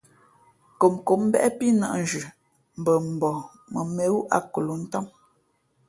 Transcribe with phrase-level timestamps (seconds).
[0.73, 2.25] Nkomnkǒm mbéʼ pí nᾱʼ nzhʉʼ
[2.79, 3.39] mbα mbαα
[3.73, 5.05] mα mēnwú akolǒʼ ntám.